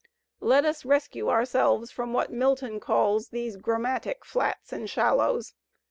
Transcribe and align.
Let 0.39 0.65
us 0.65 0.83
rescue 0.83 1.27
oiu'selves 1.29 1.91
from 1.91 2.11
what 2.11 2.31
Milton 2.31 2.79
calls 2.79 3.27
^ 3.27 3.29
these 3.29 3.55
grammatic 3.55 4.25
flats 4.25 4.73
and 4.73 4.89
shallows.' 4.89 5.53